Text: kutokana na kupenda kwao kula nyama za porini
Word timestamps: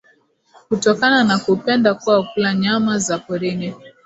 kutokana 0.69 1.23
na 1.23 1.37
kupenda 1.39 1.93
kwao 1.93 2.23
kula 2.23 2.53
nyama 2.55 2.97
za 2.97 3.17
porini 3.19 3.75